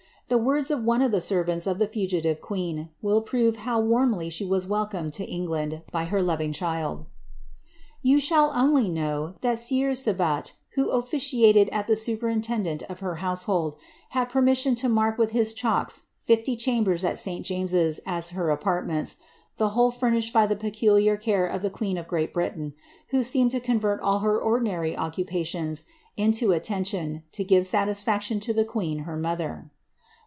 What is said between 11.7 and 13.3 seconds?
as the superintendant of her